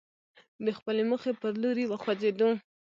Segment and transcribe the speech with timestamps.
[0.65, 2.49] د خپلې موخې پر لوري وخوځېدو.